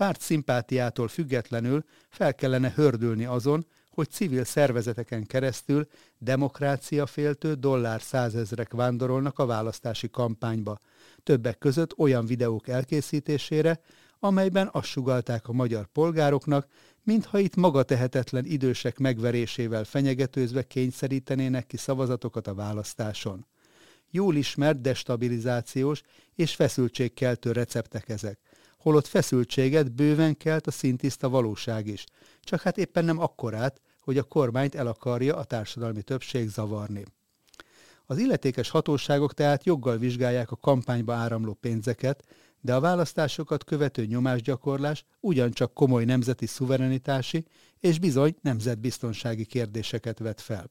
Párt 0.00 0.20
szimpátiától 0.20 1.08
függetlenül 1.08 1.84
fel 2.08 2.34
kellene 2.34 2.72
hördülni 2.74 3.24
azon, 3.24 3.66
hogy 3.90 4.10
civil 4.10 4.44
szervezeteken 4.44 5.26
keresztül 5.26 5.86
demokráciaféltő 6.18 7.54
dollár 7.54 8.02
százezrek 8.02 8.72
vándorolnak 8.72 9.38
a 9.38 9.46
választási 9.46 10.10
kampányba, 10.10 10.78
többek 11.22 11.58
között 11.58 11.98
olyan 11.98 12.26
videók 12.26 12.68
elkészítésére, 12.68 13.80
amelyben 14.18 14.68
azt 14.72 14.86
sugalták 14.86 15.48
a 15.48 15.52
magyar 15.52 15.86
polgároknak, 15.86 16.66
mintha 17.02 17.38
itt 17.38 17.56
magatehetetlen 17.56 18.44
idősek 18.44 18.98
megverésével 18.98 19.84
fenyegetőzve 19.84 20.62
kényszerítenének 20.62 21.66
ki 21.66 21.76
szavazatokat 21.76 22.46
a 22.46 22.54
választáson. 22.54 23.46
Jól 24.10 24.36
ismert 24.36 24.80
destabilizációs 24.80 26.02
és 26.34 26.54
feszültségkeltő 26.54 27.52
receptek 27.52 28.08
ezek, 28.08 28.38
holott 28.80 29.06
feszültséget 29.06 29.92
bőven 29.92 30.36
kelt 30.36 30.66
a 30.66 30.70
szintiszta 30.70 31.28
valóság 31.28 31.86
is, 31.86 32.04
csak 32.40 32.60
hát 32.60 32.78
éppen 32.78 33.04
nem 33.04 33.18
akkorát, 33.18 33.80
hogy 34.00 34.18
a 34.18 34.22
kormányt 34.22 34.74
el 34.74 34.86
akarja 34.86 35.36
a 35.36 35.44
társadalmi 35.44 36.02
többség 36.02 36.48
zavarni. 36.48 37.04
Az 38.06 38.18
illetékes 38.18 38.70
hatóságok 38.70 39.34
tehát 39.34 39.64
joggal 39.64 39.96
vizsgálják 39.96 40.50
a 40.50 40.56
kampányba 40.56 41.14
áramló 41.14 41.52
pénzeket, 41.52 42.24
de 42.60 42.74
a 42.74 42.80
választásokat 42.80 43.64
követő 43.64 44.06
nyomásgyakorlás 44.06 45.04
ugyancsak 45.20 45.74
komoly 45.74 46.04
nemzeti 46.04 46.46
szuverenitási 46.46 47.44
és 47.80 47.98
bizony 47.98 48.36
nemzetbiztonsági 48.42 49.44
kérdéseket 49.44 50.18
vet 50.18 50.40
fel. 50.40 50.68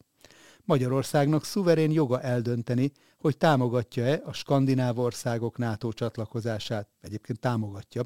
Magyarországnak 0.70 1.46
szuverén 1.46 1.92
joga 1.92 2.22
eldönteni, 2.22 2.92
hogy 3.18 3.38
támogatja-e 3.38 4.22
a 4.26 4.34
skandináv 4.34 5.00
országok 5.00 5.58
NATO 5.58 5.92
csatlakozását, 5.92 6.88
egyébként 7.02 7.40
támogatja, 7.40 8.04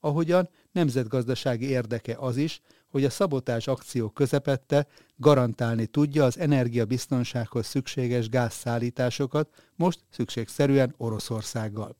ahogyan 0.00 0.48
nemzetgazdasági 0.72 1.68
érdeke 1.68 2.16
az 2.18 2.36
is, 2.36 2.60
hogy 2.88 3.04
a 3.04 3.10
szabotás 3.10 3.66
akció 3.66 4.08
közepette 4.08 4.86
garantálni 5.16 5.86
tudja 5.86 6.24
az 6.24 6.38
energiabiztonsághoz 6.38 7.66
szükséges 7.66 8.28
gázszállításokat, 8.28 9.48
most 9.76 10.00
szükségszerűen 10.10 10.94
Oroszországgal. 10.96 11.96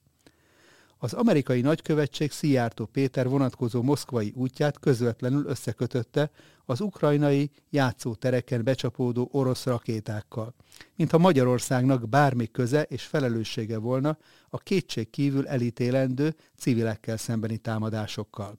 Az 1.03 1.13
amerikai 1.13 1.61
nagykövetség 1.61 2.31
Szijjártó 2.31 2.87
Péter 2.87 3.29
vonatkozó 3.29 3.83
moszkvai 3.83 4.33
útját 4.37 4.79
közvetlenül 4.79 5.47
összekötötte 5.47 6.31
az 6.65 6.81
ukrajnai 6.81 7.51
játszótereken 7.71 8.65
becsapódó 8.65 9.29
orosz 9.33 9.65
rakétákkal, 9.65 10.55
mintha 10.97 11.19
Magyarországnak 11.19 12.09
bármi 12.09 12.51
köze 12.51 12.83
és 12.83 13.03
felelőssége 13.03 13.79
volna 13.79 14.19
a 14.49 14.59
kétség 14.59 15.11
kívül 15.11 15.49
elítélendő 15.49 16.35
civilekkel 16.57 17.17
szembeni 17.17 17.57
támadásokkal. 17.57 18.55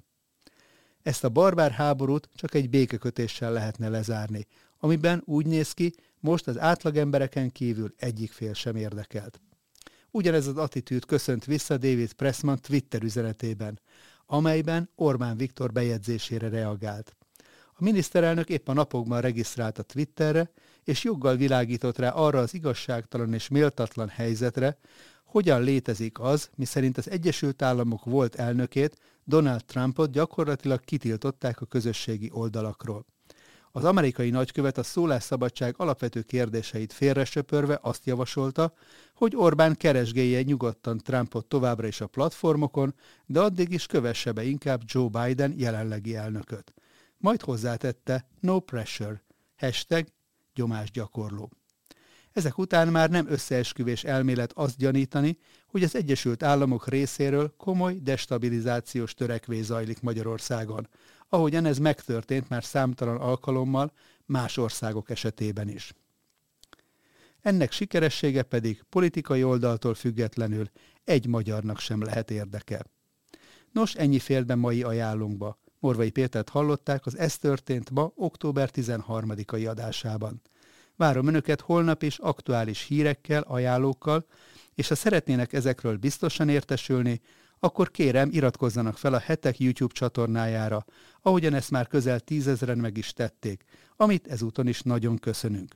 Ezt 1.01 1.23
a 1.23 1.29
barbár 1.29 1.71
háborút 1.71 2.29
csak 2.35 2.53
egy 2.53 2.69
békekötéssel 2.69 3.51
lehetne 3.51 3.89
lezárni, 3.89 4.47
amiben 4.79 5.21
úgy 5.25 5.45
néz 5.45 5.71
ki, 5.71 5.93
most 6.19 6.47
az 6.47 6.59
átlagembereken 6.59 7.51
kívül 7.51 7.93
egyik 7.97 8.31
fél 8.31 8.53
sem 8.53 8.75
érdekelt. 8.75 9.41
Ugyanez 10.11 10.47
az 10.47 10.57
attitűd 10.57 11.05
köszönt 11.05 11.45
vissza 11.45 11.77
David 11.77 12.13
Pressman 12.13 12.59
Twitter 12.61 13.03
üzenetében, 13.03 13.79
amelyben 14.25 14.89
Orbán 14.95 15.37
Viktor 15.37 15.71
bejegyzésére 15.71 16.49
reagált. 16.49 17.15
A 17.67 17.83
miniszterelnök 17.83 18.49
épp 18.49 18.67
a 18.67 18.73
napokban 18.73 19.21
regisztrált 19.21 19.79
a 19.79 19.83
Twitterre, 19.83 20.51
és 20.83 21.03
joggal 21.03 21.35
világított 21.35 21.97
rá 21.97 22.09
arra 22.09 22.39
az 22.39 22.53
igazságtalan 22.53 23.33
és 23.33 23.47
méltatlan 23.47 24.07
helyzetre, 24.07 24.77
hogyan 25.25 25.61
létezik 25.61 26.19
az, 26.19 26.49
miszerint 26.55 26.97
az 26.97 27.09
Egyesült 27.09 27.61
Államok 27.61 28.05
volt 28.05 28.35
elnökét, 28.35 28.95
Donald 29.23 29.65
Trumpot 29.65 30.11
gyakorlatilag 30.11 30.79
kitiltották 30.79 31.61
a 31.61 31.65
közösségi 31.65 32.29
oldalakról. 32.33 33.05
Az 33.71 33.83
amerikai 33.83 34.29
nagykövet 34.29 34.77
a 34.77 34.83
szólásszabadság 34.83 35.75
alapvető 35.77 36.21
kérdéseit 36.21 36.93
félresöpörve 36.93 37.79
azt 37.81 38.05
javasolta, 38.05 38.73
hogy 39.15 39.35
Orbán 39.35 39.75
keresgélje 39.75 40.41
nyugodtan 40.41 40.97
Trumpot 40.97 41.45
továbbra 41.45 41.87
is 41.87 42.01
a 42.01 42.07
platformokon, 42.07 42.95
de 43.25 43.39
addig 43.39 43.71
is 43.71 43.85
kövesse 43.85 44.31
be 44.31 44.43
inkább 44.43 44.81
Joe 44.85 45.07
Biden 45.09 45.53
jelenlegi 45.57 46.15
elnököt. 46.15 46.73
Majd 47.17 47.41
hozzátette 47.41 48.27
no 48.39 48.59
pressure, 48.59 49.23
hashtag 49.57 50.07
gyomásgyakorló. 50.53 51.51
Ezek 52.33 52.57
után 52.57 52.87
már 52.87 53.09
nem 53.09 53.27
összeesküvés 53.29 54.03
elmélet 54.03 54.51
azt 54.55 54.77
gyanítani, 54.77 55.37
hogy 55.67 55.83
az 55.83 55.95
Egyesült 55.95 56.43
Államok 56.43 56.87
részéről 56.87 57.53
komoly 57.57 57.97
destabilizációs 58.01 59.13
törekvés 59.13 59.65
zajlik 59.65 60.01
Magyarországon, 60.01 60.87
ahogyan 61.29 61.65
ez 61.65 61.77
megtörtént 61.77 62.49
már 62.49 62.63
számtalan 62.63 63.17
alkalommal 63.17 63.91
más 64.25 64.57
országok 64.57 65.09
esetében 65.09 65.69
is. 65.69 65.93
Ennek 67.41 67.71
sikeressége 67.71 68.43
pedig 68.43 68.83
politikai 68.89 69.43
oldaltól 69.43 69.93
függetlenül 69.93 70.69
egy 71.03 71.27
magyarnak 71.27 71.79
sem 71.79 72.01
lehet 72.01 72.31
érdeke. 72.31 72.85
Nos, 73.71 73.95
ennyi 73.95 74.19
félben 74.19 74.59
mai 74.59 74.83
ajánlónkba. 74.83 75.59
Morvai 75.79 76.09
Pétert 76.09 76.49
hallották 76.49 77.05
az 77.05 77.17
Ez 77.17 77.37
történt 77.37 77.89
ma 77.89 78.11
október 78.15 78.69
13-ai 78.73 79.69
adásában. 79.69 80.41
Várom 81.01 81.27
Önöket 81.27 81.61
holnap 81.61 82.03
is 82.03 82.17
aktuális 82.17 82.85
hírekkel, 82.87 83.41
ajánlókkal, 83.41 84.25
és 84.75 84.87
ha 84.87 84.95
szeretnének 84.95 85.53
ezekről 85.53 85.97
biztosan 85.97 86.49
értesülni, 86.49 87.21
akkor 87.59 87.91
kérem 87.91 88.29
iratkozzanak 88.31 88.97
fel 88.97 89.13
a 89.13 89.19
Hetek 89.19 89.59
YouTube 89.59 89.93
csatornájára, 89.93 90.85
ahogyan 91.21 91.53
ezt 91.53 91.71
már 91.71 91.87
közel 91.87 92.19
tízezren 92.19 92.77
meg 92.77 92.97
is 92.97 93.13
tették, 93.13 93.63
amit 93.95 94.27
ezúton 94.27 94.67
is 94.67 94.81
nagyon 94.81 95.17
köszönünk. 95.17 95.75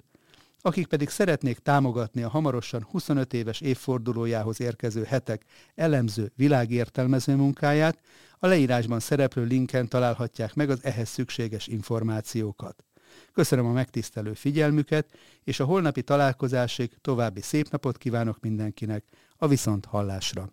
Akik 0.61 0.87
pedig 0.87 1.09
szeretnék 1.09 1.59
támogatni 1.59 2.23
a 2.23 2.29
hamarosan 2.29 2.83
25 2.83 3.33
éves 3.33 3.61
évfordulójához 3.61 4.61
érkező 4.61 5.03
hetek 5.03 5.43
elemző, 5.75 6.31
világértelmező 6.35 7.35
munkáját, 7.35 7.99
a 8.39 8.47
leírásban 8.47 8.99
szereplő 8.99 9.43
linken 9.43 9.87
találhatják 9.87 10.53
meg 10.53 10.69
az 10.69 10.79
ehhez 10.83 11.09
szükséges 11.09 11.67
információkat. 11.67 12.84
Köszönöm 13.35 13.65
a 13.65 13.71
megtisztelő 13.71 14.33
figyelmüket, 14.33 15.17
és 15.43 15.59
a 15.59 15.65
holnapi 15.65 16.03
találkozásig 16.03 16.91
további 17.01 17.41
szép 17.41 17.69
napot 17.69 17.97
kívánok 17.97 18.39
mindenkinek, 18.39 19.03
a 19.37 19.47
viszont 19.47 19.85
hallásra. 19.85 20.49